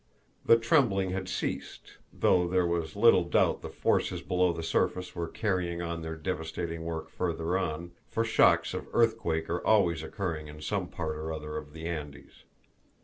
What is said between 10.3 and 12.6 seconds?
in some part or other of the Andes.